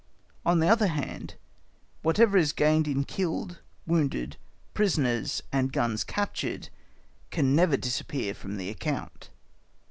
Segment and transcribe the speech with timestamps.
[0.47, 1.35] On the other hand,
[2.01, 4.35] whatever is gained in killed, wounded,
[4.73, 6.69] prisoners, and guns captured
[7.29, 9.29] can never disappear from the account.